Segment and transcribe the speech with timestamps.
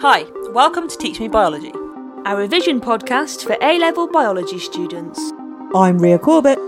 [0.00, 1.72] Hi, welcome to Teach Me Biology.
[2.26, 5.18] our revision podcast for A level biology students.
[5.74, 6.58] I'm Ria Corbett.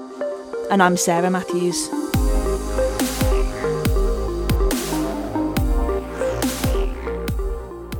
[0.70, 1.90] And I'm Sarah Matthews.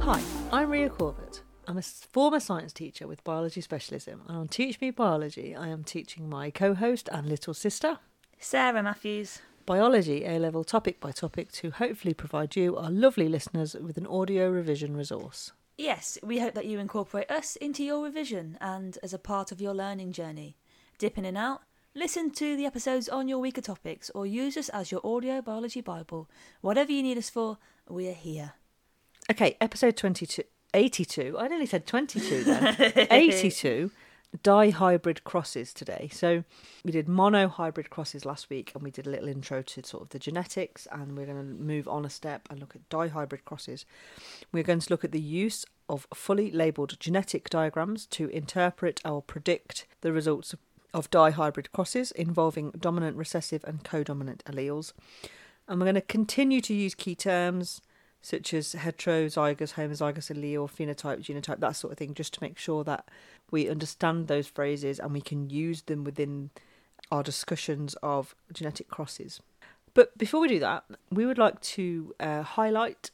[0.01, 1.43] Hi, I'm Ria Corbett.
[1.67, 5.85] I'm a former science teacher with biology specialism, and on Teach Me Biology, I am
[5.85, 7.99] teaching my co host and little sister
[8.39, 9.41] Sarah Matthews.
[9.69, 14.07] Biology A level topic by topic to hopefully provide you, our lovely listeners, with an
[14.07, 15.53] audio revision resource.
[15.77, 19.61] Yes, we hope that you incorporate us into your revision and as a part of
[19.61, 20.57] your learning journey.
[20.97, 24.71] Dip in and out, listen to the episodes on your weaker topics, or use us
[24.71, 26.31] as your audio biology Bible.
[26.63, 27.59] Whatever you need us for,
[27.91, 28.55] we are here.
[29.31, 31.37] Okay, episode 22, 82.
[31.39, 33.07] I nearly said 22 then.
[33.11, 33.91] 82
[34.37, 36.09] dihybrid crosses today.
[36.13, 36.45] So
[36.85, 40.03] we did mono hybrid crosses last week and we did a little intro to sort
[40.03, 43.45] of the genetics and we're going to move on a step and look at dihybrid
[43.45, 43.87] crosses.
[44.53, 49.23] We're going to look at the use of fully labeled genetic diagrams to interpret or
[49.23, 50.61] predict the results of,
[51.11, 54.93] dihybrid crosses involving dominant recessive and codominant alleles.
[55.69, 57.81] And we're going to continue to use key terms
[58.21, 62.85] such as heterozygous, homozygous allele, phenotype, genotype, that sort of thing, just to make sure
[62.85, 63.09] that
[63.51, 66.51] we understand those phrases and we can use them within
[67.11, 69.41] our discussions of genetic crosses.
[69.95, 73.11] But before we do that, we would like to uh, highlight,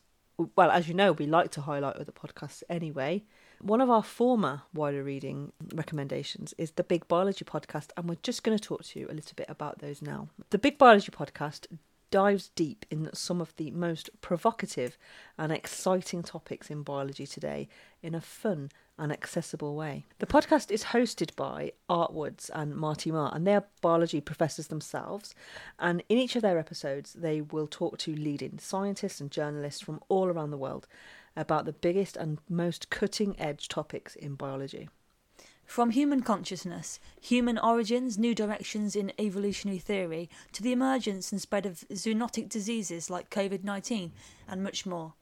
[0.56, 3.24] well, as you know, we like to highlight other podcasts anyway.
[3.60, 8.42] One of our former wider reading recommendations is the Big Biology podcast, and we're just
[8.42, 10.28] going to talk to you a little bit about those now.
[10.50, 11.66] The Big Biology podcast
[12.10, 14.96] dives deep in some of the most provocative
[15.36, 17.68] and exciting topics in biology today
[18.02, 20.04] in a fun and accessible way.
[20.18, 24.68] The podcast is hosted by Art Woods and Marty Marr, and they are biology professors
[24.68, 25.34] themselves.
[25.78, 30.00] And in each of their episodes, they will talk to leading scientists and journalists from
[30.08, 30.86] all around the world
[31.36, 34.88] about the biggest and most cutting edge topics in biology.
[35.66, 41.66] From human consciousness, human origins, new directions in evolutionary theory, to the emergence and spread
[41.66, 44.12] of zoonotic diseases like COVID 19,
[44.46, 45.14] and much more.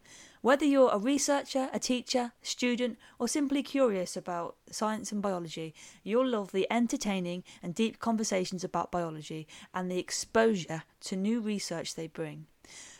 [0.42, 5.72] Whether you're a researcher, a teacher, student, or simply curious about science and biology,
[6.02, 11.94] you'll love the entertaining and deep conversations about biology and the exposure to new research
[11.94, 12.46] they bring.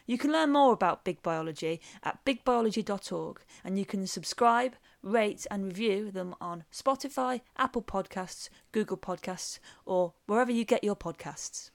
[0.06, 5.64] You can learn more about Big Biology at bigbiology.org and you can subscribe, rate, and
[5.66, 11.70] review them on Spotify, Apple Podcasts, Google Podcasts, or wherever you get your podcasts.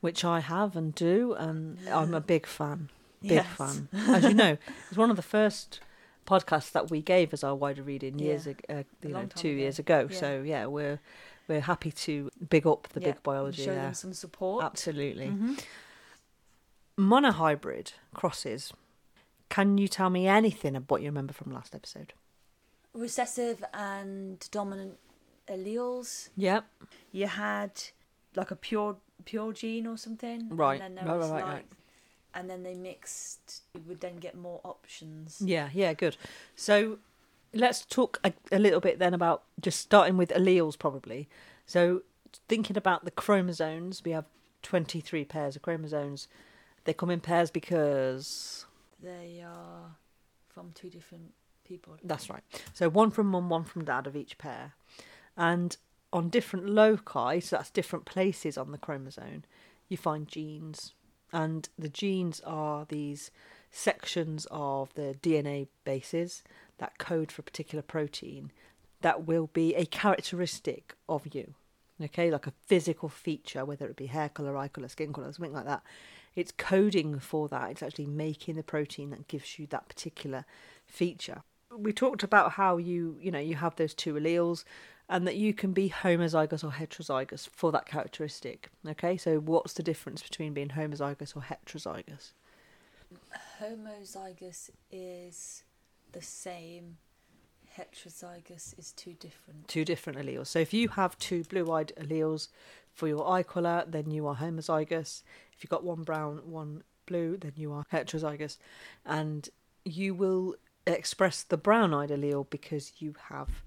[0.00, 2.88] Which I have and do, and I'm a big fan.
[3.20, 3.46] Big Yes.
[3.56, 3.88] fan.
[3.92, 4.56] As you know,
[4.88, 5.80] it's one of the first
[6.26, 8.52] podcasts that we gave as our wider reading years Yeah.
[8.52, 9.56] ago, uh, you know, two ago.
[9.58, 10.08] years ago.
[10.10, 10.16] Yeah.
[10.18, 11.00] So yeah, we're
[11.48, 13.82] we're happy to big up the Yeah, big biology Show there.
[13.82, 14.64] them some support.
[14.64, 15.26] Absolutely.
[15.26, 15.62] Mhm.
[16.98, 18.72] Monohybrid crosses.
[19.48, 22.12] Can you tell me anything of what you remember from last episode?
[22.94, 24.98] Recessive and dominant
[25.48, 26.28] alleles.
[26.36, 26.64] Yep.
[27.12, 27.72] You had
[28.36, 30.48] like a pure pure gene or something.
[30.50, 30.80] Right.
[30.80, 31.66] And then Right, was right, like, right.
[32.34, 33.62] and then they mixed.
[33.74, 35.40] You would then get more options.
[35.44, 36.16] Yeah, yeah, good.
[36.56, 36.98] So
[37.52, 41.28] let's talk a, a little bit then about just starting with alleles, probably.
[41.66, 42.02] So
[42.48, 44.24] thinking about the chromosomes, we have
[44.62, 46.28] 23 pairs of chromosomes.
[46.84, 48.64] They come in pairs because
[49.02, 49.96] They are
[50.48, 51.32] from two different
[51.70, 51.96] people.
[52.04, 52.42] that's right.
[52.74, 54.74] So one from mum, one from dad of each pair.
[55.36, 55.76] And
[56.12, 59.44] on different loci, so that's different places on the chromosome,
[59.88, 60.94] you find genes.
[61.32, 63.30] And the genes are these
[63.70, 66.42] sections of the DNA bases
[66.78, 68.50] that code for a particular protein
[69.02, 71.54] that will be a characteristic of you.
[72.02, 75.52] Okay, like a physical feature, whether it be hair colour, eye colour, skin colour, something
[75.52, 75.82] like that.
[76.34, 77.70] It's coding for that.
[77.70, 80.46] It's actually making the protein that gives you that particular
[80.86, 81.42] feature.
[81.76, 84.64] We talked about how you, you know, you have those two alleles
[85.08, 88.70] and that you can be homozygous or heterozygous for that characteristic.
[88.86, 92.32] Okay, so what's the difference between being homozygous or heterozygous?
[93.60, 95.64] Homozygous is
[96.12, 96.96] the same.
[97.76, 99.66] Heterozygous is two different.
[99.68, 100.46] Two different alleles.
[100.48, 102.48] So if you have two blue eyed alleles
[102.92, 105.22] for your eye colour, then you are homozygous.
[105.52, 108.58] If you've got one brown, one blue, then you are heterozygous.
[109.04, 109.48] And
[109.84, 110.54] you will
[110.86, 113.62] express the brown eyed allele because you have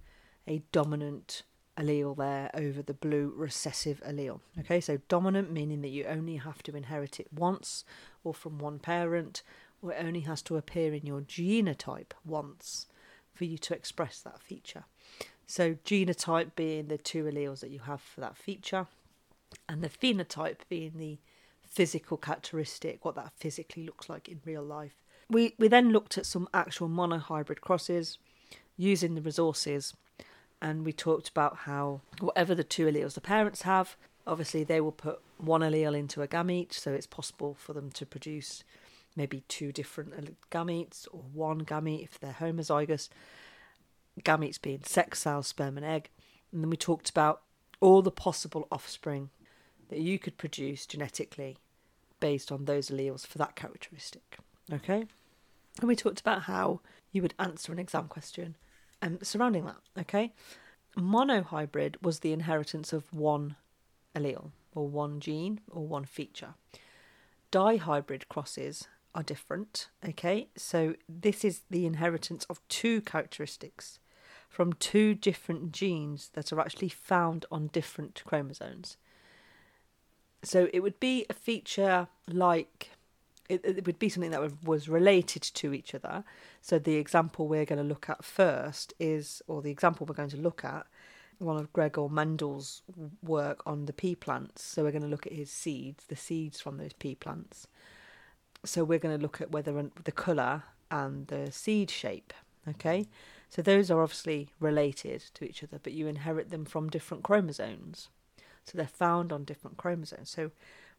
[0.48, 1.44] a dominant
[1.78, 4.40] allele there over the blue recessive allele.
[4.60, 7.84] Okay, so dominant meaning that you only have to inherit it once
[8.24, 9.44] or from one parent,
[9.82, 12.88] or it only has to appear in your genotype once
[13.34, 14.86] for you to express that feature.
[15.46, 18.88] So, genotype being the two alleles that you have for that feature,
[19.68, 21.20] and the phenotype being the
[21.62, 25.03] physical characteristic, what that physically looks like in real life.
[25.34, 28.18] We, we then looked at some actual monohybrid crosses
[28.78, 29.94] using the resources
[30.62, 34.94] and we talked about how whatever the two alleles the parents have, obviously they will
[34.94, 38.64] put one allele into a gamete, so it's possible for them to produce
[39.16, 43.10] maybe two different gametes or one gamete if they're homozygous.
[44.22, 46.10] Gametes being sex cells, sperm and egg.
[46.52, 47.42] And then we talked about
[47.80, 49.30] all the possible offspring
[49.90, 51.58] that you could produce genetically
[52.20, 54.38] based on those alleles for that characteristic.
[54.72, 55.06] Okay?
[55.80, 56.82] And we talked about how
[57.12, 58.56] you would answer an exam question
[59.02, 59.78] um, surrounding that.
[60.00, 60.34] Okay?
[60.98, 63.56] Monohybrid was the inheritance of one
[64.16, 66.54] allele or one gene or one feature.
[67.52, 69.90] Dihybrid crosses are different.
[70.08, 70.48] Okay?
[70.56, 74.00] So this is the inheritance of two characteristics
[74.50, 78.98] from two different genes that are actually found on different chromosomes.
[80.44, 82.92] So it would be a feature like
[83.50, 86.24] it, it would be something that was related to each other.
[86.62, 90.30] So the example we're going to look at first is, or the example we're going
[90.30, 90.86] to look at,
[91.40, 92.84] one of Gregor Mendel's
[93.22, 94.64] work on the pea plants.
[94.64, 97.68] So we're going to look at his seeds, the seeds from those pea plants.
[98.64, 102.34] So we're going to look at whether the colour and the seed shape.
[102.66, 103.08] Okay,
[103.50, 108.08] so those are obviously related to each other, but you inherit them from different chromosomes.
[108.64, 110.30] So they're found on different chromosomes.
[110.30, 110.52] So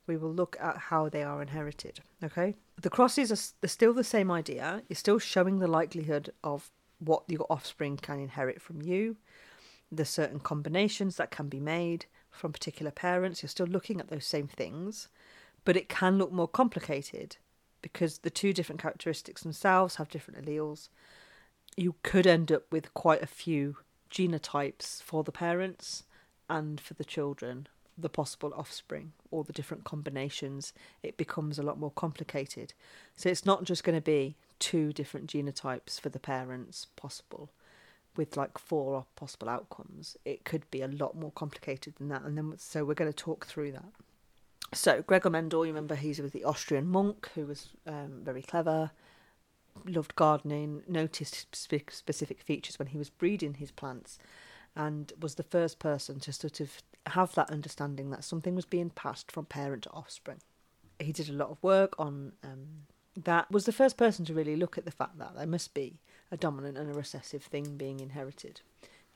[0.06, 2.00] we will look at how they are inherited.
[2.22, 4.82] Okay, the crosses are, still the same idea.
[4.88, 9.16] You're still showing the likelihood of what your offspring can inherit from you.
[9.90, 13.42] There's certain combinations that can be made from particular parents.
[13.42, 15.08] You're still looking at those same things,
[15.64, 17.36] but it can look more complicated
[17.80, 20.88] because the two different characteristics themselves have different alleles.
[21.76, 23.78] You could end up with quite a few
[24.10, 26.04] genotypes for the parents
[26.48, 31.78] and for the children the possible offspring or the different combinations, it becomes a lot
[31.78, 32.74] more complicated.
[33.16, 37.50] So it's not just going to be two different genotypes for the parents possible
[38.16, 40.16] with like four possible outcomes.
[40.24, 42.22] It could be a lot more complicated than that.
[42.22, 43.92] And then so we're going to talk through that.
[44.72, 48.90] So Gregor Mendel, you remember he's was the Austrian monk who was um, very clever,
[49.86, 54.18] loved gardening, noticed specific features when he was breeding his plants
[54.76, 58.90] and was the first person to sort of have that understanding that something was being
[58.90, 60.38] passed from parent to offspring.
[60.98, 62.86] He did a lot of work on um,
[63.22, 65.98] that, was the first person to really look at the fact that there must be
[66.30, 68.60] a dominant and a recessive thing being inherited.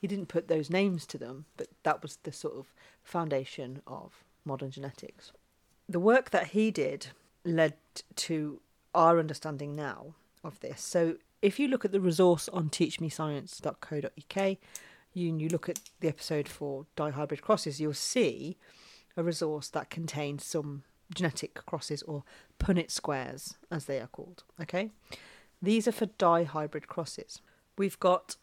[0.01, 2.67] He didn't put those names to them, but that was the sort of
[3.03, 5.33] foundation of modern genetics.
[5.89, 7.09] The work that he did
[7.45, 7.75] led
[8.17, 8.61] to
[8.95, 10.15] our understanding now
[10.45, 10.83] of this.
[10.83, 14.57] So if you look at the resource on teachmescience.co.uk,
[15.13, 18.57] you, and you look at the episode for dihybrid crosses, you'll see
[19.17, 20.85] a resource that contains some
[21.15, 22.25] genetic crosses or
[22.59, 24.45] Punnett squares, as they are called.
[24.61, 24.91] Okay,
[25.61, 27.41] these are for dihybrid crosses.
[27.77, 28.37] We've got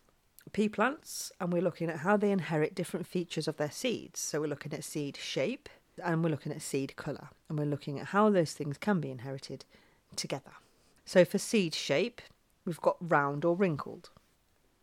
[0.51, 4.19] pea plants, and we're looking at how they inherit different features of their seeds.
[4.19, 5.69] So we're looking at seed shape,
[6.03, 9.11] and we're looking at seed colour, and we're looking at how those things can be
[9.11, 9.65] inherited
[10.15, 10.51] together.
[11.05, 12.21] So for seed shape,
[12.65, 14.09] we've got round or wrinkled.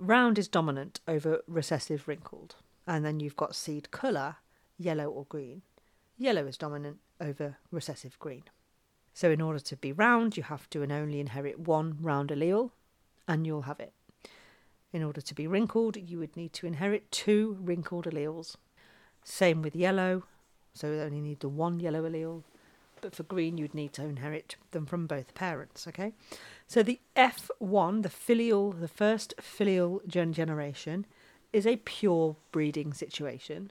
[0.04, 2.56] Round is dominant over recessive wrinkled.
[2.88, 4.36] And then you've got seed colour,
[4.76, 5.62] yellow or green.
[6.18, 8.42] Yellow is dominant over recessive green.
[9.14, 12.72] So in order to be round, you have to and only inherit one round allele,
[13.28, 13.92] and you'll have it.
[14.92, 18.56] In order to be wrinkled, you would need to inherit two wrinkled alleles.
[19.22, 20.24] Same with yellow,
[20.74, 22.42] so you only need the one yellow allele.
[23.00, 26.12] But for green, you'd need to inherit them from both parents, okay?
[26.72, 31.04] So the F1, the filial, the first filial generation,
[31.52, 33.70] is a pure breeding situation.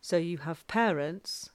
[0.00, 1.50] So you have parents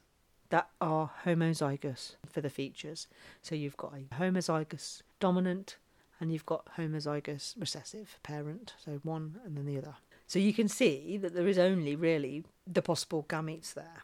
[0.50, 3.08] that are homozygous for the features.
[3.42, 5.78] So you've got a homozygous dominant
[6.20, 9.96] and you've got homozygous recessive parent, so one and then the other.
[10.28, 14.04] So you can see that there is only really the possible gametes there.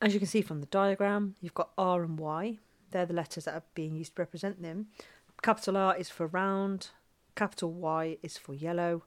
[0.00, 2.56] As you can see from the diagram, you've got R and Y.
[2.90, 4.86] They're the letters that are being used to represent them.
[5.42, 6.88] Capital R is for round,
[7.34, 9.04] capital Y is for yellow,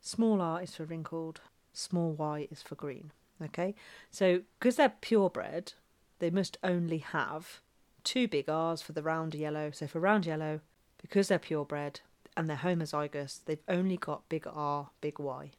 [0.00, 1.40] small r is for wrinkled,
[1.72, 3.12] small y is for green.
[3.42, 3.74] Okay,
[4.10, 5.74] so because they're purebred,
[6.20, 7.60] they must only have
[8.02, 9.70] two big R's for the round yellow.
[9.70, 10.60] So for round yellow,
[11.00, 12.00] because they're purebred
[12.36, 15.50] and they're homozygous, they've only got big R, big Y.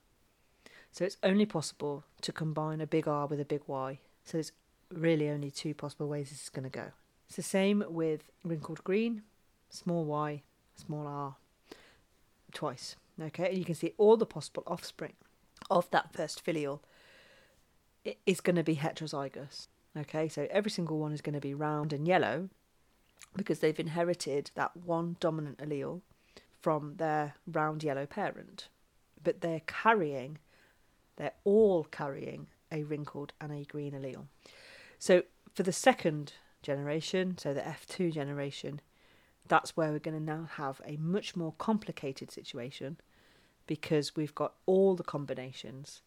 [0.92, 4.00] So it's only possible to combine a big R with a big Y.
[4.24, 4.54] So there's
[4.92, 6.92] really only two possible ways this is going to go.
[7.28, 9.22] It's the same with wrinkled green
[9.70, 10.44] small y,
[10.76, 11.36] small r,
[12.54, 12.96] twice.
[13.22, 15.14] Okay, and you can see all the possible offspring
[15.72, 16.84] of that first filial
[18.26, 19.68] is going to be heterozygous.
[19.98, 22.50] Okay, so every single one is going to be round and yellow,
[23.36, 26.02] because they've inherited that one dominant allele
[26.62, 28.68] from their round yellow parent.
[29.24, 30.38] But they're carrying,
[31.16, 34.26] they're all carrying a wrinkled and a green allele.
[35.00, 38.82] So for the second generation, so the F2 generation,
[39.48, 42.98] that's where we're going to now have a much more complicated situation
[43.66, 46.02] because we've got all the combinations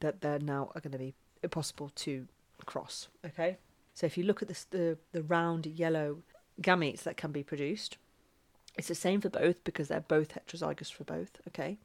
[0.00, 1.14] that there now are going to be
[1.50, 2.26] possible to
[2.66, 3.08] cross.
[3.24, 3.58] Okay,
[3.94, 6.18] so if you look at this, the the round yellow
[6.62, 7.96] gametes that can be produced,
[8.76, 11.30] it's the same for both because they're both heterozygous for both.
[11.48, 11.78] Okay,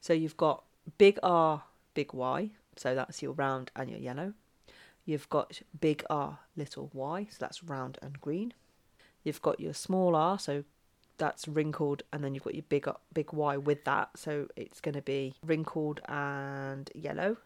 [0.00, 0.64] so you've got
[0.98, 1.62] big R,
[1.94, 4.34] big Y, so that's your round and your yellow.
[5.04, 8.52] You've got big R, little y, so that's round and green.
[9.24, 10.64] You've got your small r, so
[11.18, 14.80] that's wrinkled, and then you've got your big uh, big Y with that, so it's
[14.80, 17.36] going to be wrinkled and yellow.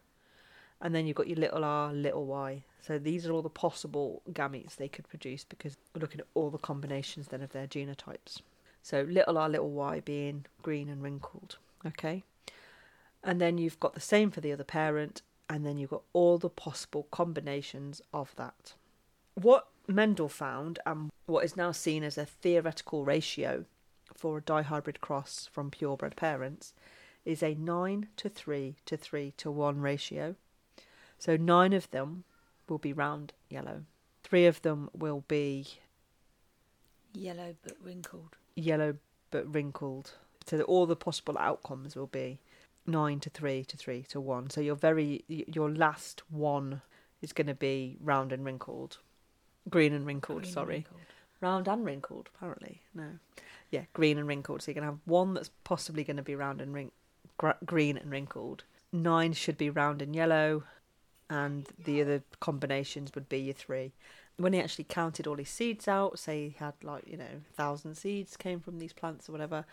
[0.80, 2.64] And then you've got your little r, little y.
[2.82, 6.50] So these are all the possible gametes they could produce because we're looking at all
[6.50, 8.40] the combinations then of their genotypes.
[8.82, 11.58] So little r, little y being green and wrinkled.
[11.86, 12.24] Okay.
[13.22, 16.38] And then you've got the same for the other parent, and then you've got all
[16.38, 18.74] the possible combinations of that.
[19.34, 23.64] What Mendel found, and what is now seen as a theoretical ratio
[24.14, 26.72] for a dihybrid cross from purebred parents,
[27.24, 30.36] is a 9 to 3 to 3 to 1 ratio.
[31.18, 32.24] So nine of them
[32.68, 33.84] will be round yellow,
[34.24, 35.66] three of them will be
[37.14, 38.36] yellow but wrinkled.
[38.56, 38.96] Yellow
[39.30, 40.14] but wrinkled.
[40.46, 42.40] So all the possible outcomes will be
[42.86, 44.50] nine to three to three to one.
[44.50, 46.82] So your very your last one
[47.20, 48.98] is going to be round and wrinkled,
[49.70, 50.42] green and wrinkled.
[50.42, 51.00] Green sorry, and wrinkled.
[51.40, 52.28] round and wrinkled.
[52.34, 53.18] Apparently, no,
[53.70, 54.62] yeah, green and wrinkled.
[54.62, 56.92] So you're going to have one that's possibly going to be round and wrin-
[57.38, 58.64] gr- green and wrinkled.
[58.92, 60.64] Nine should be round and yellow,
[61.30, 63.92] and the other combinations would be your three.
[64.36, 67.96] When he actually counted all his seeds out, say he had like you know thousand
[67.96, 69.64] seeds came from these plants or whatever,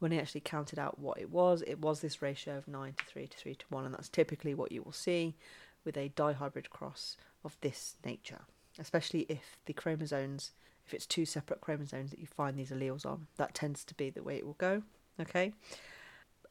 [0.00, 3.04] when he actually counted out what it was, it was this ratio of 9 to
[3.04, 5.36] 3 to 3 to 1, and that's typically what you will see
[5.84, 8.40] with a dihybrid cross of this nature,
[8.80, 10.52] especially if the chromosomes,
[10.86, 14.10] if it's two separate chromosomes that you find these alleles on, that tends to be
[14.10, 14.82] the way it will go.
[15.20, 15.52] Okay?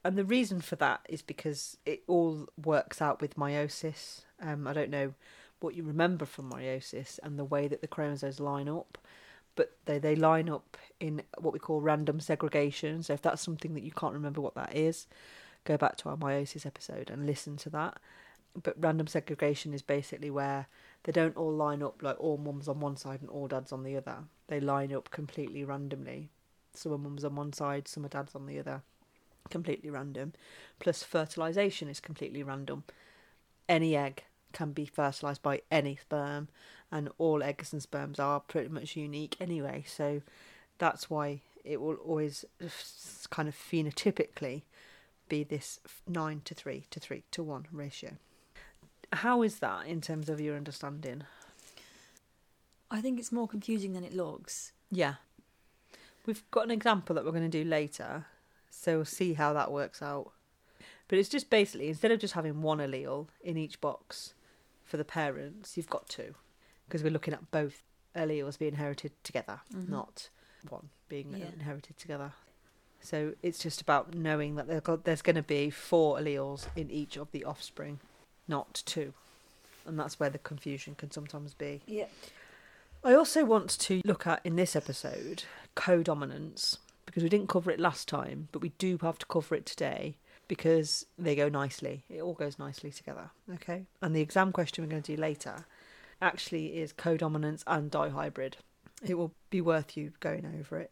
[0.05, 4.21] And the reason for that is because it all works out with meiosis.
[4.41, 5.13] Um, I don't know
[5.59, 8.97] what you remember from meiosis and the way that the chromosomes line up
[9.59, 13.03] but they, they line up in what we call random segregation.
[13.03, 15.05] So if that's something that you can't remember what that is,
[15.65, 17.97] go back to our meiosis episode and listen to that.
[18.61, 20.67] But random segregation is basically where
[21.03, 23.83] they don't all line up like all mums on one side and all dads on
[23.83, 24.23] the other.
[24.47, 26.29] They line up completely randomly.
[26.73, 28.81] Some are mums on one side, some are dads on the other.
[29.49, 30.33] Completely random.
[30.79, 32.83] Plus fertilization is completely random.
[33.67, 36.47] Any egg can be fertilized by any sperm
[36.91, 39.83] and all eggs and sperms are pretty much unique anyway.
[39.87, 40.21] So
[40.79, 42.45] that's why it will always
[43.29, 44.63] kind of phenotypically
[45.27, 48.17] be this 9 to 3 to 3 to 1 ratio.
[49.11, 51.23] How is that in terms of your understanding?
[52.91, 54.71] I think it's more confusing than it looks.
[54.91, 55.15] Yeah.
[56.25, 58.25] We've got an example that we're going to do later,
[58.69, 60.31] so we'll see how that works out.
[61.07, 64.33] But it's just basically instead of just having one allele in each box
[64.85, 66.35] for the parents, you've got two
[66.87, 67.83] because we're looking at both
[68.15, 69.91] alleles being inherited together, mm-hmm.
[69.91, 70.29] not
[70.69, 71.45] one being yeah.
[71.53, 72.33] inherited together.
[73.01, 77.31] So it's just about knowing that there's going to be four alleles in each of
[77.31, 77.99] the offspring,
[78.49, 79.13] not two.
[79.85, 81.81] And that's where the confusion can sometimes be.
[81.85, 82.05] Yeah.
[83.03, 85.43] I also want to look at in this episode
[85.75, 89.65] codominance because we didn't cover it last time, but we do have to cover it
[89.65, 90.15] today
[90.47, 92.03] because they go nicely.
[92.09, 93.29] It all goes nicely together.
[93.55, 93.85] Okay.
[94.01, 95.65] And the exam question we're going to do later
[96.21, 98.55] actually is codominance and dihybrid.
[99.01, 100.91] It will be worth you going over it.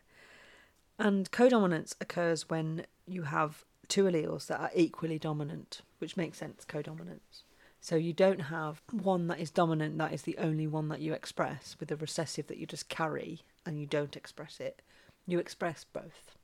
[0.97, 6.65] And codominance occurs when you have two alleles that are equally dominant, which makes sense,
[6.65, 7.43] codominance.
[7.87, 11.13] So you don't have one that is dominant, that is the only one that you
[11.13, 14.81] express, with a recessive that you just carry and you don't express it.
[15.25, 16.35] You express both.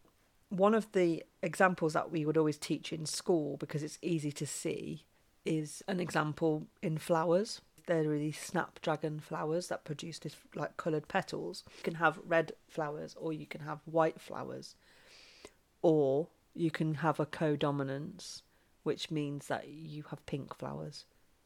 [0.48, 4.48] One of the examples that we would always teach in school, because it's easy to
[4.48, 5.04] see,
[5.44, 11.10] is an example in flowers there are these snapdragon flowers that produce this like coloured
[11.10, 11.66] petals.
[11.80, 14.76] You can have red flowers or you can have white flowers.
[15.82, 18.44] Or you can have a codominance,
[18.84, 21.04] which means that you have pink flowers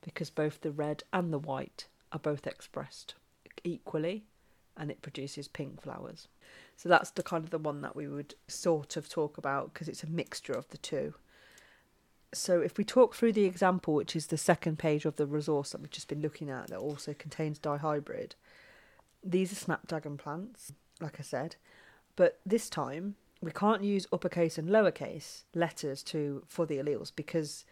[0.07, 3.13] because both the red and the white are both expressed
[3.63, 4.23] equally
[4.75, 6.27] and it produces pink flowers.
[6.75, 9.87] So that's the kind of the one that we would sort of talk about because
[9.87, 11.13] it's a mixture of the two
[12.33, 15.71] so if we talk through the example, which is the second page of the resource
[15.71, 18.33] that we've just been looking at, that also contains dihybrid,
[19.23, 21.55] these are snapdragon plants, like I said.
[22.15, 27.65] But this time we can't use uppercase and lowercase letters to for the alleles because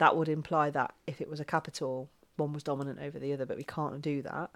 [0.00, 3.44] that would imply that if it was a capital, one was dominant over the other,
[3.44, 4.50] but we can't do that.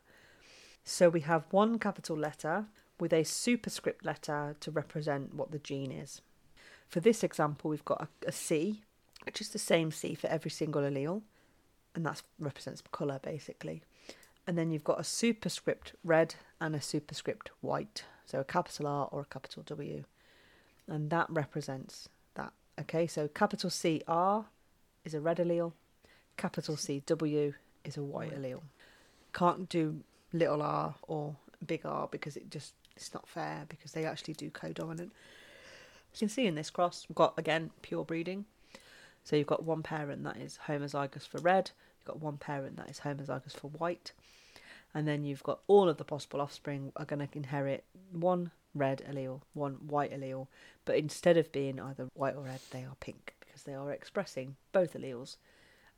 [0.84, 2.64] So we have one capital letter
[2.98, 6.22] with a superscript letter to represent what the gene is.
[6.88, 8.82] For this example, we've got a, a C,
[9.26, 11.20] which is the same C for every single allele,
[11.94, 13.82] and that represents colour basically.
[14.46, 19.08] And then you've got a superscript red and a superscript white, so a capital R
[19.12, 20.04] or a capital W,
[20.88, 22.54] and that represents that.
[22.80, 24.46] Okay, so capital C R
[25.04, 25.72] is a red allele,
[26.36, 28.60] capital C W is a white allele.
[29.32, 30.00] Can't do
[30.32, 34.50] little r or big R because it just it's not fair because they actually do
[34.50, 35.12] co-dominant.
[36.12, 38.44] You can see in this cross we've got again pure breeding.
[39.24, 42.90] So you've got one parent that is homozygous for red, you've got one parent that
[42.90, 44.12] is homozygous for white,
[44.92, 49.02] and then you've got all of the possible offspring are going to inherit one red
[49.10, 50.46] allele, one white allele,
[50.84, 54.56] but instead of being either white or red, they are pink because they are expressing
[54.72, 55.36] both alleles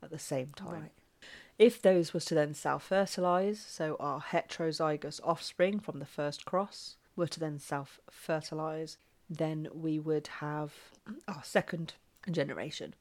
[0.03, 0.81] at the same time.
[0.81, 0.91] Right.
[1.57, 6.97] If those was to then self fertilise, so our heterozygous offspring from the first cross
[7.15, 8.97] were to then self fertilise,
[9.27, 10.73] then we would have
[11.27, 11.95] our second
[12.29, 12.93] generation.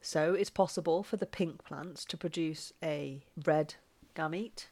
[0.00, 3.74] So it's possible for the pink plants to produce a red
[4.14, 4.66] gamete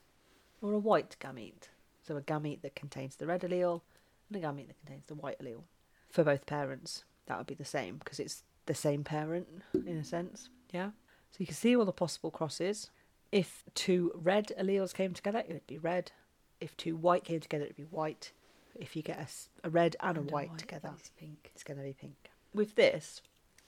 [0.61, 1.69] or a white gamete.
[2.07, 3.81] So a gamete that contains the red allele
[4.29, 5.65] and a gamete that contains the white allele.
[6.09, 10.05] For both parents, that would be the same because it's the same parent in a
[10.05, 10.49] sense.
[10.73, 10.91] Yeah.
[11.31, 12.91] So you can see all the possible crosses.
[13.31, 16.13] If two red alleles came together, it would be red.
[16.61, 18.33] If two white came together, it would be white.
[18.75, 19.19] If you get
[19.65, 21.51] a red and, And a white, together, It's pink.
[21.55, 22.31] it's going to be pink.
[22.55, 23.23] With this,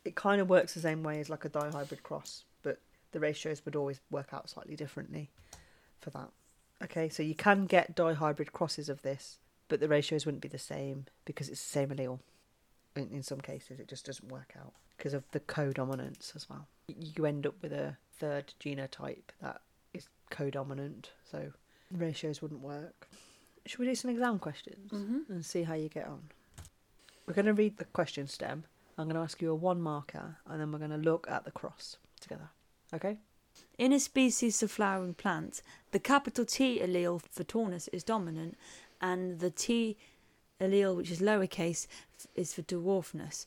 [0.05, 2.79] it kind of works the same way as like a dihybrid cross, but
[3.13, 5.31] the ratios would always work out slightly differently
[6.01, 6.29] for that.
[6.83, 10.59] Okay, so you can get dihybrid crosses of this, but the ratios wouldn't be the
[10.59, 12.19] same because it's the same allele.
[12.97, 16.69] In, in some cases, it just doesn't work out because of the co-dominance as well.
[16.87, 19.61] You end up with a third genotype that
[19.93, 21.53] is co-dominant, so
[21.91, 23.09] the ratios wouldn't work.
[23.67, 25.33] Should we do some exam questions Mm-hmm.
[25.33, 26.23] and see how you get on?
[27.27, 28.65] We're going to read the question stem.
[28.99, 31.45] I'm going to ask you a one marker, and then we're going to look at
[31.45, 32.51] the cross together.
[32.93, 33.17] Okay?
[33.79, 38.57] In a species of flowering plant, the capital T allele for tallness is dominant,
[39.01, 39.97] and the T
[40.61, 41.87] allele, which is lowercase,
[42.35, 43.47] is for dwarfness.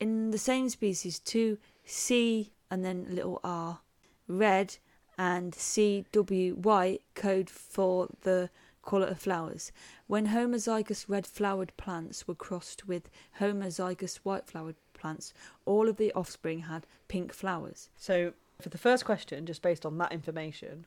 [0.00, 3.80] In the same species, two C and then little r,
[4.26, 4.76] red,
[5.18, 8.50] and CW white code for the
[8.84, 9.72] colour of flowers.
[10.06, 15.32] When homozygous red flowered plants were crossed with homozygous white flowered plants,
[15.64, 17.88] all of the offspring had pink flowers.
[17.96, 20.86] So, for the first question, just based on that information,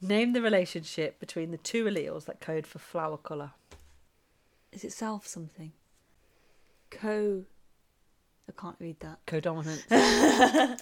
[0.00, 3.52] name the relationship between the two alleles that code for flower colour.
[4.74, 5.72] Is it self something?
[6.90, 7.44] Co.
[8.48, 9.20] I can't read that.
[9.26, 9.84] Co-dominance.
[9.90, 10.76] I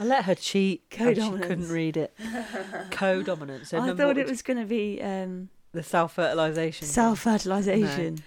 [0.00, 0.82] let her cheat.
[0.98, 1.46] and She Co-dominance.
[1.46, 2.14] couldn't read it.
[2.90, 3.70] Co-dominance.
[3.70, 6.86] So I thought it was going to be um, the self-fertilization.
[6.86, 8.18] self fertilisation.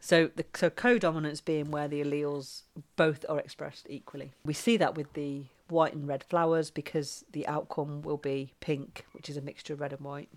[0.00, 2.62] So the so co-dominance being where the alleles
[2.96, 4.32] both are expressed equally.
[4.44, 9.04] We see that with the white and red flowers because the outcome will be pink,
[9.12, 10.28] which is a mixture of red and white.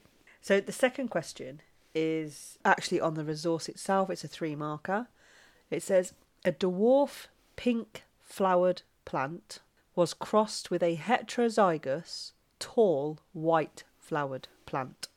[0.42, 1.62] So the second question
[1.94, 4.10] is actually on the resource itself.
[4.10, 5.08] It's a three marker.
[5.70, 6.14] It says
[6.46, 9.60] a dwarf pink flowered plant
[9.96, 15.08] was crossed with a heterozygous tall white flowered plant.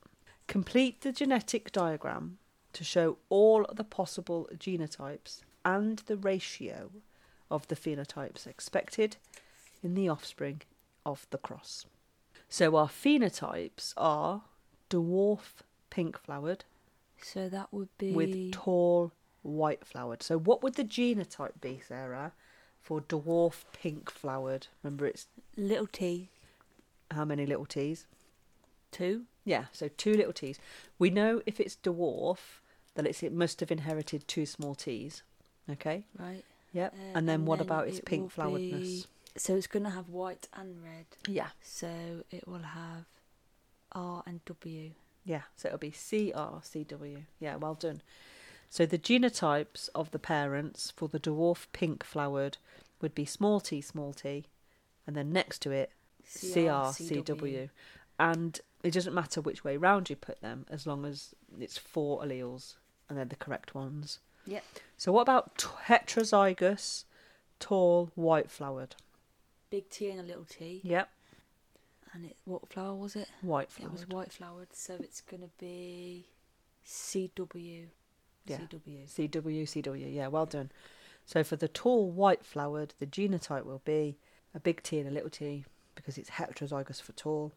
[0.46, 2.38] Complete the genetic diagram
[2.72, 6.90] to show all the possible genotypes and the ratio
[7.50, 9.16] of the phenotypes expected
[9.82, 10.62] in the offspring
[11.04, 11.86] of the cross.
[12.48, 14.42] So our phenotypes are
[14.90, 15.62] dwarf
[15.96, 16.64] pink flowered
[17.22, 20.22] So that would be with tall white flowered.
[20.22, 22.32] So what would the genotype be, Sarah,
[22.82, 24.66] for dwarf pink flowered?
[24.82, 26.28] Remember it's little t
[27.10, 28.06] how many little T's?
[28.92, 29.24] two.
[29.44, 30.58] Yeah, so two little T's.
[30.98, 32.60] We know if it's dwarf
[32.94, 35.22] that it's, it must have inherited two small T's.
[35.70, 36.04] Okay.
[36.18, 36.44] Right.
[36.72, 36.94] Yep.
[36.94, 38.80] Uh, and then and what then about its it pink floweredness?
[38.80, 39.04] be-
[39.36, 41.06] So it's going to have white and red.
[41.28, 41.48] Yeah.
[41.62, 41.88] So
[42.30, 43.04] it will have
[43.92, 44.90] R and W.
[45.26, 45.42] Yeah.
[45.56, 47.24] So it'll be C R C W.
[47.38, 47.56] Yeah.
[47.56, 48.00] Well done.
[48.70, 52.56] So the genotypes of the parents for the dwarf pink flowered
[53.02, 54.46] would be small t small t,
[55.06, 55.90] and then next to it
[56.24, 57.68] C R C W.
[58.18, 62.22] And it doesn't matter which way round you put them as long as it's four
[62.22, 62.76] alleles
[63.08, 64.20] and they're the correct ones.
[64.46, 64.64] Yep.
[64.96, 67.04] So what about t- heterozygous,
[67.58, 68.94] tall, white flowered?
[69.70, 70.80] Big T and a little T.
[70.84, 71.08] Yep.
[72.16, 73.28] And it, what flower was it?
[73.42, 76.24] White It was white flowered, so it's going to be
[76.86, 77.84] CW.
[78.46, 78.56] Yeah.
[78.56, 79.06] CW.
[79.06, 80.14] CW, CW.
[80.14, 80.70] Yeah, well done.
[81.26, 84.16] So for the tall white flowered, the genotype will be
[84.54, 87.52] a big T and a little t because it's heterozygous for tall,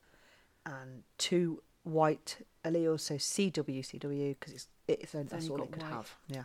[0.65, 5.91] and two white alleles, so CW, CW, because it's, it's, that's all it could white.
[5.91, 6.15] have.
[6.27, 6.43] Yeah.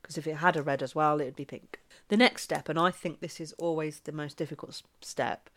[0.00, 1.80] Because if it had a red as well, it would be pink.
[2.08, 5.50] The next step, and I think this is always the most difficult step,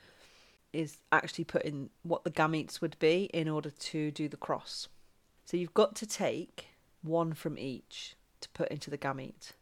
[0.73, 4.88] is actually putting what the gametes would be in order to do the cross.
[5.45, 6.67] So you've got to take
[7.01, 9.53] one from each to put into the gamete.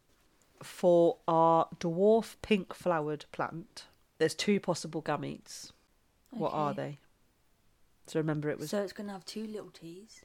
[0.64, 3.86] For our dwarf pink flowered plant,
[4.18, 5.72] there's two possible gametes.
[6.32, 7.00] What are they?
[8.08, 10.22] So remember, it was So it's going to have two little t's.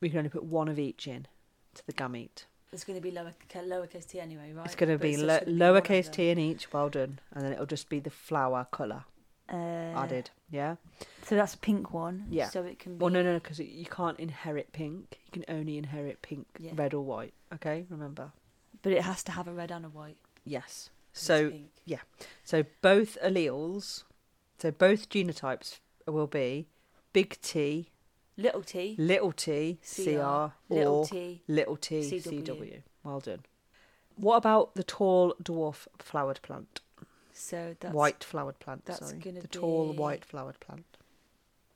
[0.00, 1.26] we can only put one of each in
[1.74, 2.44] to the gamete.
[2.72, 4.66] It's going to be lower, lowercase t anyway, right?
[4.66, 6.72] It's going to But be lo- just gonna be one of lowercase t in each.
[6.72, 9.04] Well done, and then it'll just be the flower colour
[9.52, 9.56] Uh,
[9.96, 10.30] added.
[10.50, 10.76] Yeah.
[11.24, 12.26] So that's a pink one.
[12.30, 12.48] Yeah.
[12.48, 13.02] So it can be.
[13.02, 15.18] Well, no, no, because you can't inherit pink.
[15.26, 16.72] You can only inherit pink, Yeah.
[16.74, 17.32] red or white.
[17.54, 18.32] Okay, remember.
[18.82, 20.16] But it has to have a red and a white.
[20.44, 20.90] Yes.
[21.12, 21.52] So
[21.84, 22.00] yeah.
[22.44, 24.04] So both alleles,
[24.58, 26.66] so both genotypes will be
[27.12, 27.88] big T,
[28.36, 31.42] little t, little t, CR, little or t.
[31.48, 32.42] little t, CW.
[32.44, 32.82] CW.
[33.02, 33.40] Well done.
[34.16, 36.80] What about the tall dwarf flowered plant?
[37.38, 39.18] So that's white flowered plant, that's sorry.
[39.18, 40.84] The tall white flowered plant.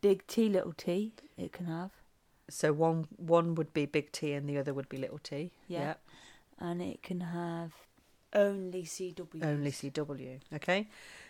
[0.00, 1.12] big t, little t.
[1.36, 1.90] It can have,
[2.48, 5.52] So one one would be big T and the other would be little t.
[5.68, 5.94] Yeah.
[6.58, 7.72] and it can have
[8.32, 9.44] only CW.
[9.44, 10.40] Only CW.
[10.54, 10.88] Okay.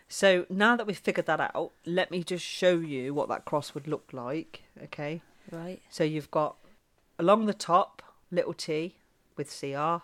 [0.08, 3.74] So now that we've figured that out, let me just show you what that cross
[3.74, 4.62] would look like.
[4.84, 5.22] Okay.
[5.50, 5.80] Right.
[5.90, 6.56] So you've got
[7.18, 8.96] along the top little t
[9.36, 10.02] with CR,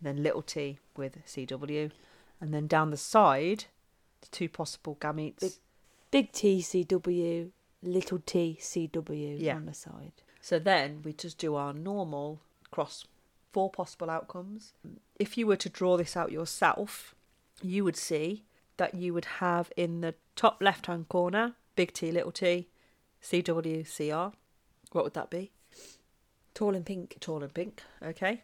[0.00, 1.90] then little t with CW,
[2.40, 3.64] and then down the side,
[4.20, 5.40] the two possible gametes.
[5.40, 5.52] Big-
[6.10, 7.50] Big T CW,
[7.82, 9.56] little TCW Yeah.
[9.56, 10.12] on the side.
[10.40, 13.04] So then we just do our normal cross.
[13.52, 14.72] Four possible outcomes.
[15.18, 17.14] If you were to draw this out yourself,
[17.62, 18.44] you would see
[18.76, 22.68] that you would have in the top left hand corner big T, little t,
[23.22, 24.34] CW, CR.
[24.92, 25.50] What would that be?
[26.54, 27.16] Tall and pink.
[27.20, 27.82] tall and pink.
[28.02, 28.42] Okay.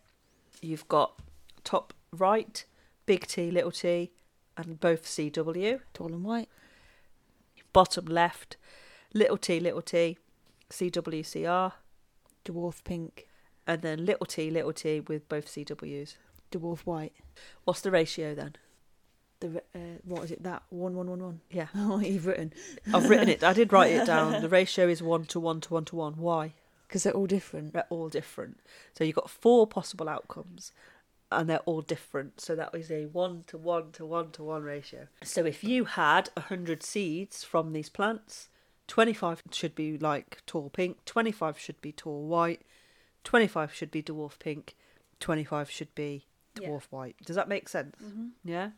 [0.61, 1.19] You've got
[1.65, 2.65] top right,
[3.07, 4.13] big T, little t,
[4.57, 5.81] and both CW.
[5.93, 6.49] Tall and white.
[7.73, 8.57] Bottom left,
[9.13, 10.19] little t, little t,
[10.71, 11.75] CW, CR,
[12.45, 13.27] Dwarf pink.
[13.67, 16.17] and then little t, little t with both CWs.
[16.53, 17.13] Dwarf white.
[17.65, 18.55] What's the ratio then?
[19.41, 20.43] The uh, what is it?
[20.45, 21.41] That one one one one.
[21.51, 22.53] Yeah, what you've written?
[22.93, 23.43] I've written it.
[23.43, 24.41] I did write it down.
[24.43, 26.15] The ratio is one to one to one to one.
[26.15, 26.55] Why?
[26.87, 27.73] Because they're all different.
[27.73, 28.61] They're all different.
[28.97, 30.71] So you've got four possible outcomes,
[31.31, 32.41] and they're all different.
[32.41, 35.09] So that is a one to one to one to one ratio.
[35.23, 38.49] So if you had a hundred seeds from these plants,
[38.87, 42.63] twenty-five should be like tall pink, twenty-five should be tall white,
[43.25, 44.75] twenty-five should be dwarf pink,
[45.21, 46.27] twenty-five should be
[46.61, 46.69] Yeah.
[46.69, 47.17] dwarf white.
[47.25, 47.97] Does that make sense?
[48.03, 48.27] Mm-hmm.
[48.45, 48.71] Yeah.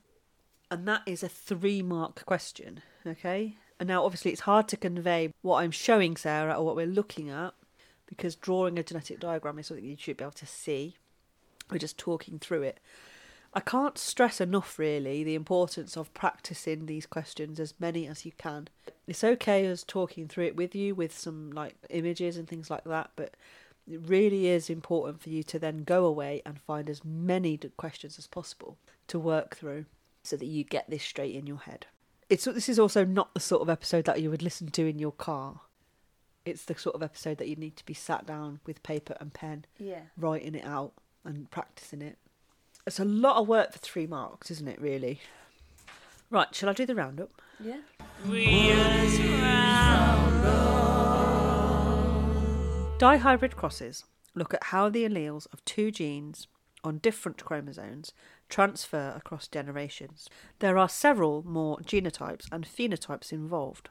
[0.70, 2.80] And that is a three mark question.
[3.06, 3.56] Okay.
[3.78, 7.28] And now, obviously, it's hard to convey what I'm showing Sarah or what we're looking
[7.28, 7.52] at
[8.06, 10.96] because drawing a genetic diagram is something you should be able to see.
[11.70, 12.80] We're just talking through it.
[13.54, 18.32] I can't stress enough, really, the importance of practicing these questions as many as you
[18.36, 18.68] can.
[19.06, 22.84] It's okay as talking through it with you with some like images and things like
[22.84, 23.34] that, but
[23.90, 28.18] it really is important for you to then go away and find as many questions
[28.18, 28.76] as possible
[29.08, 29.86] to work through
[30.22, 31.86] so that you get this straight in your head.
[32.28, 34.98] It's this is also not the sort of episode that you would listen to in
[34.98, 35.60] your car.
[36.44, 39.32] It's the sort of episode that you need to be sat down with paper and
[39.32, 40.02] pen, Yeah.
[40.16, 40.92] writing it out
[41.26, 42.18] and practicing it.
[42.86, 44.80] It's a lot of work for three marks, isn't it?
[44.80, 45.20] Really.
[46.30, 47.30] Right, shall I do the roundup?
[47.60, 47.80] Yeah.
[52.98, 56.46] Dihybrid crosses look at how the alleles of two genes
[56.84, 58.12] on different chromosomes
[58.48, 60.28] transfer across generations.
[60.60, 63.88] There are several more genotypes and phenotypes involved.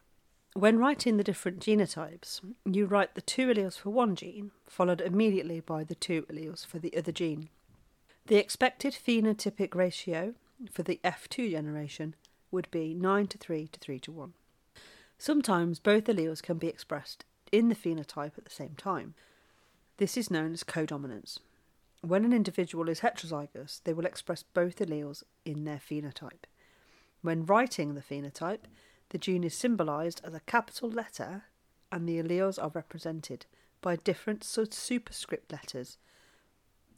[0.57, 5.59] When writing the different genotypes, you write the two alleles for one gene, followed immediately
[5.59, 7.49] by the two alleles for the other gene.
[8.27, 10.33] The expected phenotypic ratio
[10.71, 12.15] for the F2 generation
[12.51, 14.33] would be 9 to 3 to 3 to 1.
[15.17, 19.13] Sometimes both alleles can be expressed in the phenotype at the same time.
[19.97, 21.39] This is known as codominance.
[21.99, 26.45] When an individual is heterozygous, they will express both alleles in their phenotype.
[27.21, 28.67] When writing the phenotype,
[29.09, 31.45] the gene is symbolized as a capital letter
[31.91, 33.45] and the alleles are represented
[33.81, 35.97] by different superscript letters.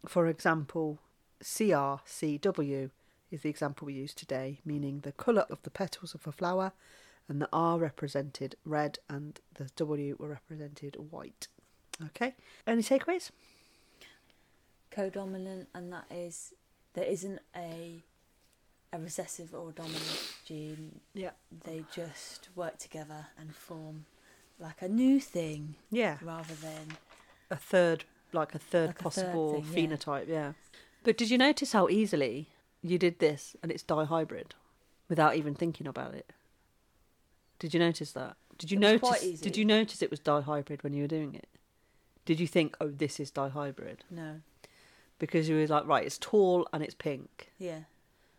[0.08, 1.00] For example,
[1.44, 2.92] CRCW
[3.30, 6.72] is the example we use today, meaning the colour of the petals of a flower,
[7.28, 11.48] and the R represented red and the W were represented white.
[12.02, 13.32] Okay, any takeaways?
[14.98, 16.54] codominant, and that is
[16.94, 18.04] there isn't a
[18.98, 21.00] a recessive or dominant gene.
[21.14, 21.32] Yeah.
[21.64, 24.06] They just work together and form
[24.60, 26.18] like a new thing Yeah.
[26.22, 26.98] rather than
[27.50, 30.28] A third, like a third Like a third possible thing, phenotype.
[30.28, 30.54] Yeah.
[31.04, 32.48] But did you notice how easily
[32.82, 34.52] you did this and it's dihybrid
[35.08, 36.32] without even thinking about it?
[37.60, 38.36] Did you notice that?
[38.58, 39.02] Did you It notice?
[39.08, 39.44] quite easy.
[39.44, 41.48] Did you notice it was dihybrid when you were doing it?
[42.26, 44.00] Did you think, oh, this is dihybrid?
[44.10, 44.42] no.
[45.20, 47.80] Because you were like, right, it's tall and it's pink, Yeah.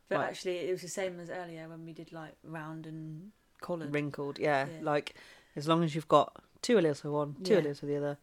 [0.09, 0.29] But Right.
[0.29, 3.93] actually, it was the same as earlier when we did like round and collared.
[3.93, 4.39] wrinkled.
[4.39, 4.81] Yeah, Yeah.
[4.83, 5.15] like
[5.57, 7.61] as long as you've got two alleles for one, two Yeah.
[7.61, 8.19] alleles for the other,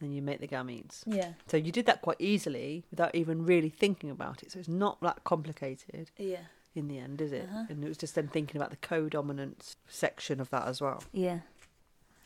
[0.00, 1.02] then you make the gametes.
[1.06, 1.34] Yeah.
[1.46, 4.52] So you did that quite easily without even really thinking about it.
[4.52, 6.44] So it's not that complicated Yeah.
[6.74, 7.44] in the end, is it?
[7.48, 7.66] Uh-huh.
[7.68, 11.02] And it was just then thinking about the co-dominance section of that as well.
[11.12, 11.40] Yeah.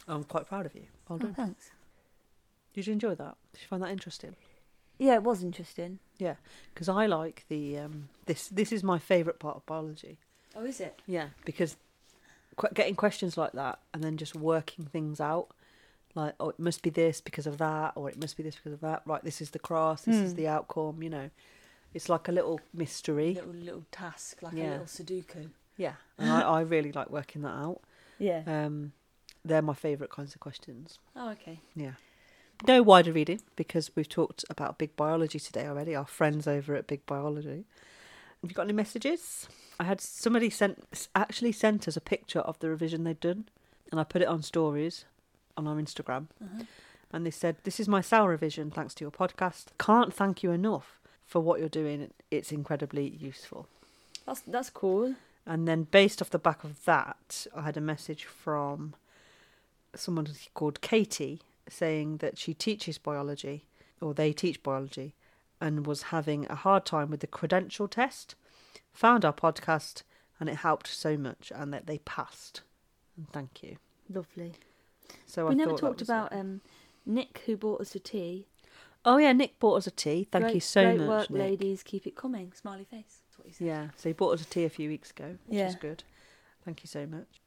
[0.07, 0.87] I'm quite proud of you.
[1.09, 1.71] Well Oh, thanks.
[2.75, 3.37] Did you enjoy that?
[3.53, 4.37] Did you find that interesting?
[5.03, 5.99] Yeah, it was interesting.
[6.19, 6.37] Yeah,
[6.73, 8.49] because I like the um, this.
[8.49, 10.19] This is my favourite part of biology.
[10.55, 11.01] Oh, is it?
[11.07, 11.77] Yeah, because
[12.57, 15.49] qu- getting questions like that and then just working things out,
[16.15, 18.73] like oh, it must be this because of that, or it must be this because
[18.73, 19.03] of that.
[19.07, 20.03] Right, this is the cross.
[20.03, 20.37] This is Hmm.
[20.37, 21.03] the outcome.
[21.03, 21.31] You know,
[21.95, 23.35] it's like a little mystery.
[23.35, 24.69] Little little task, like Yeah.
[24.69, 25.51] a little Sudoku.
[25.77, 27.81] Yeah, and I, I really like working that out.
[28.19, 28.43] Yeah.
[28.47, 28.93] Um,
[29.45, 31.01] they're my favourite kinds of questions.
[31.17, 31.59] oh, okay.
[31.75, 31.95] Yeah.
[32.67, 35.97] No wider reading because we've talked about big biology today already.
[35.97, 37.65] Our friends over at Big Biology.
[38.41, 39.49] Have you got any messages?
[39.81, 43.49] I had somebody sent actually sent us a picture of the revision they'd done,
[43.91, 45.07] and I put it on stories
[45.57, 46.29] on our Instagram.
[46.43, 46.65] Uh-huh.
[47.13, 49.67] And they said, "This is my cell revision thanks to your podcast.
[49.79, 52.13] Can't thank you enough for what you're doing.
[52.31, 53.67] It's incredibly useful."
[54.25, 55.17] That's that's cool.
[55.45, 58.95] And then, based off the back of that, I had a message from
[59.97, 63.67] someone called Katie saying that she teaches biology,
[64.01, 65.15] or they teach biology,
[65.61, 68.35] and was having a hard time with the credential test.
[68.93, 70.03] Found our podcast,
[70.41, 72.63] and it helped so much, and that they passed.
[73.17, 73.77] And thank you.
[74.13, 74.53] Lovely.
[75.27, 76.61] So we I never talked about um,
[77.07, 78.47] Nick who bought us a tea.
[79.05, 80.29] Oh yeah, Nick bought us a tea.
[80.31, 81.41] Thank great, you so great much, work, Nick.
[81.41, 81.83] ladies.
[81.83, 82.53] Keep it coming.
[82.55, 83.21] Smiley face.
[83.29, 83.67] That's what he said.
[83.67, 85.69] Yeah, so he bought us a tea a few weeks ago, which Yeah.
[85.69, 86.05] is good.
[86.65, 87.41] Thank you so much.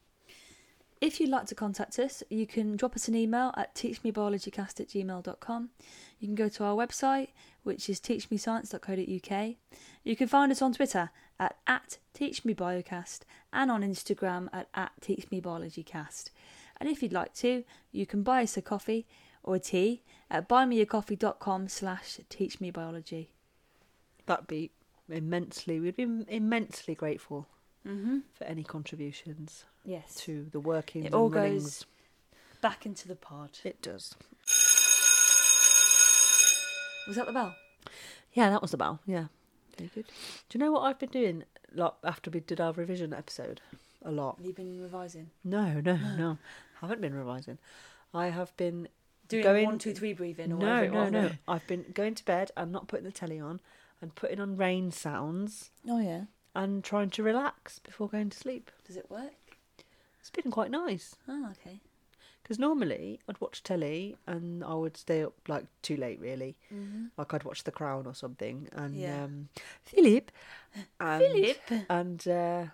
[1.05, 4.87] If you'd like to contact us, you can drop us an email at teachmebiologycast at
[4.87, 5.69] gmail.com.
[6.19, 7.27] You can go to our website,
[7.61, 9.55] which is teachmescience.co.uk.
[10.03, 13.19] You can find us on Twitter at, at teachmebiocast
[13.53, 16.31] and on Instagram at, at teachmebiologycast.
[16.77, 19.05] And if you'd like to, you can buy us a coffee
[19.43, 23.27] or a tea at buymeacoffee.com slash teachmebiology.
[24.25, 24.71] That'd be
[25.07, 25.79] immensely.
[25.79, 27.45] We'd be immensely grateful
[27.87, 28.21] Mm-hmm.
[28.33, 30.15] for any contributions Yes.
[30.21, 31.63] to the workings It all runnings.
[31.63, 31.85] goes
[32.61, 33.59] back into the pod.
[33.63, 34.15] It does.
[37.07, 37.55] Was that the bell?
[38.33, 38.99] Yeah, that was the bell.
[39.05, 39.25] Yeah,
[39.77, 40.05] very good.
[40.49, 41.43] Do you know what I've been doing?
[41.73, 43.61] Like after we did our revision episode,
[44.03, 44.37] a lot.
[44.37, 45.29] Have you been revising?
[45.43, 46.37] No, no, no.
[46.81, 47.57] haven't been revising.
[48.13, 48.87] I have been
[49.27, 51.31] Doing Going- one, two, three breathing or no, no, no.
[51.47, 53.59] I've been going to bed and not putting the telly on,
[53.99, 56.25] and putting on rain sounds Oh yeah.
[56.53, 58.69] and trying to relax before going to sleep.
[58.85, 59.33] Does it work?
[60.27, 61.15] It's been quite nice.
[61.27, 61.79] Oh, okay.
[62.41, 66.55] Because normally I'd watch telly and I would stay up like too late, really.
[66.73, 67.05] Mm-hmm.
[67.17, 69.23] Like I'd watch The Crown or something, and Yeah.
[69.25, 69.49] um,
[69.83, 70.31] Philip,
[70.99, 71.85] and, Philip.
[71.89, 72.65] and uh,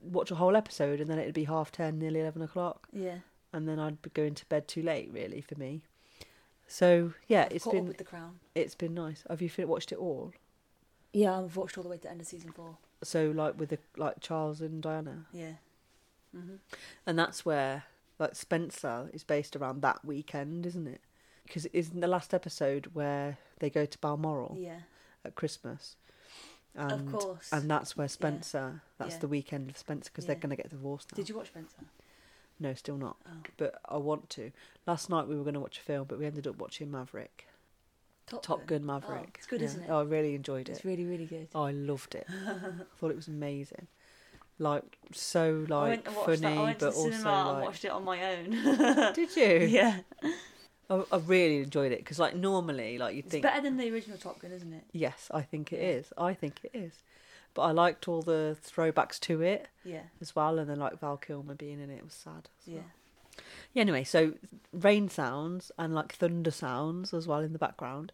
[0.00, 3.18] watch a whole episode, and then it'd be half ten, nearly eleven o'clock, Yeah.
[3.52, 5.82] and then I'd be going to bed too late, really, for me.
[6.68, 8.40] So yeah, I've it's caught up been with the crown.
[8.54, 9.24] it's been nice.
[9.30, 10.32] Have you fin- watched it all?
[11.12, 12.76] Yeah, I've watched all the way to the end of season four.
[13.02, 15.52] So like with the like Charles and Diana, Yeah.
[16.34, 16.56] Mm-hmm.
[17.06, 17.84] and that's where
[18.18, 21.00] like Spencer is based around that weekend, isn't it?
[21.46, 24.80] Because it isn't the last episode where they go to Balmoral Yeah.
[25.24, 25.96] at Christmas.
[26.74, 27.50] And, of course.
[27.52, 29.20] And that's where Spencer, that's Yeah.
[29.20, 31.16] the weekend of Spencer because they're going to get divorced now.
[31.16, 31.76] Did you watch Spencer?
[32.58, 33.16] No, still not.
[33.26, 33.30] Oh.
[33.58, 34.50] But I want to.
[34.86, 37.46] Last night we were going to watch a film, but we ended up watching Maverick.
[38.26, 39.26] Top, Top Gun Maverick.
[39.26, 39.66] Oh, it's good, Yeah.
[39.66, 39.90] isn't it?
[39.90, 40.72] Oh, I really enjoyed it.
[40.72, 41.48] It's really, really good.
[41.54, 42.26] Oh, I loved it.
[42.28, 43.86] I thought it was amazing.
[44.58, 46.58] Like, so, like, funny, that.
[46.58, 47.62] I but also, like.
[47.64, 48.50] watched it on my own.
[49.14, 49.66] Did you?
[49.68, 49.98] yeah.
[50.88, 53.42] I, I really enjoyed it because, like, normally, like, you'd It's think.
[53.42, 54.84] better than the original Top Gun, isn't it?
[54.92, 56.12] Yes, I think it is.
[56.16, 56.92] I think it is.
[57.52, 60.02] But I liked all the throwbacks to it Yeah.
[60.22, 62.48] as well, and then, like, Val Kilmer being in it was sad.
[62.62, 62.74] as Yeah.
[62.80, 62.84] well.
[63.74, 64.32] Yeah, anyway, so
[64.72, 68.10] rain sounds and like thunder sounds as well in the background,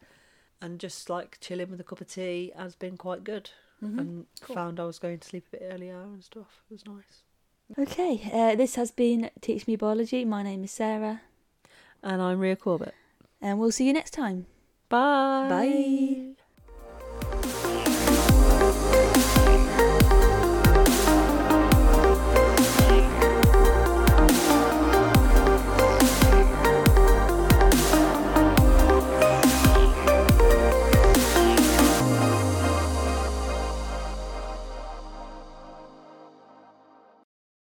[0.61, 3.51] and just like chilling with a cup of tea has been quite good.
[3.83, 3.99] Mhm.
[3.99, 4.55] And Cool.
[4.55, 6.63] found I was going to sleep a bit earlier and stuff.
[6.71, 7.25] It was nice.
[7.79, 10.25] Okay, uh, this has been Teach Me Biology.
[10.25, 11.23] My name is Sarah,
[12.03, 12.95] And I'm Ria Corbett.
[13.41, 14.47] and we'll see you next time.
[14.89, 15.49] Bye.
[15.49, 16.32] Bye.